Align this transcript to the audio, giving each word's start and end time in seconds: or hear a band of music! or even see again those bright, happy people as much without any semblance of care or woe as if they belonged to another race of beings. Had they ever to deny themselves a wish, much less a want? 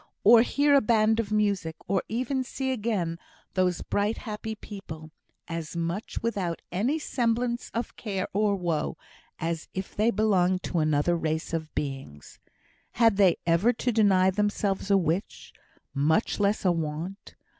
or 0.23 0.41
hear 0.41 0.73
a 0.73 0.81
band 0.81 1.19
of 1.19 1.31
music! 1.31 1.75
or 1.87 2.01
even 2.09 2.43
see 2.43 2.71
again 2.71 3.19
those 3.53 3.83
bright, 3.83 4.17
happy 4.17 4.55
people 4.55 5.11
as 5.47 5.75
much 5.75 6.23
without 6.23 6.59
any 6.71 6.97
semblance 6.97 7.69
of 7.75 7.95
care 7.95 8.27
or 8.33 8.55
woe 8.55 8.97
as 9.37 9.67
if 9.75 9.95
they 9.95 10.09
belonged 10.09 10.63
to 10.63 10.79
another 10.79 11.15
race 11.15 11.53
of 11.53 11.71
beings. 11.75 12.39
Had 12.93 13.17
they 13.17 13.37
ever 13.45 13.71
to 13.73 13.91
deny 13.91 14.31
themselves 14.31 14.89
a 14.89 14.97
wish, 14.97 15.53
much 15.93 16.39
less 16.39 16.65
a 16.65 16.71
want? 16.71 17.35